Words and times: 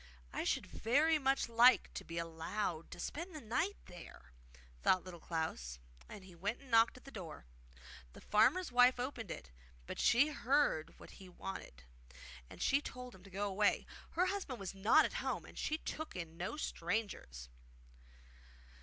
'I 0.33 0.45
should 0.45 0.65
very 0.65 1.19
much 1.19 1.47
like 1.47 1.93
to 1.93 2.03
be 2.03 2.17
allowed 2.17 2.89
to 2.89 2.99
spend 2.99 3.35
the 3.35 3.39
night 3.39 3.75
there,' 3.85 4.31
thought 4.81 5.03
Little 5.03 5.19
Klaus; 5.19 5.77
and 6.09 6.23
he 6.23 6.33
went 6.33 6.59
and 6.59 6.71
knocked 6.71 6.97
at 6.97 7.03
the 7.05 7.11
door. 7.11 7.45
The 8.13 8.21
farmer's 8.21 8.71
wife 8.71 8.99
opened 8.99 9.29
it, 9.29 9.51
but 9.85 9.97
when 9.99 10.03
she 10.03 10.29
heard 10.29 10.97
what 10.99 11.11
he 11.11 11.29
wanted 11.29 11.83
she 12.57 12.81
told 12.81 13.13
him 13.13 13.21
to 13.21 13.29
go 13.29 13.47
away; 13.47 13.85
her 14.13 14.25
husband 14.25 14.59
was 14.59 14.73
not 14.73 15.05
at 15.05 15.13
home, 15.21 15.45
and 15.45 15.55
she 15.55 15.77
took 15.77 16.15
in 16.15 16.35
no 16.35 16.57
strangers. 16.57 17.47